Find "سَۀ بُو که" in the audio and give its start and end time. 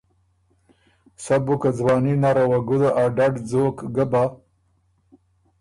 1.23-1.69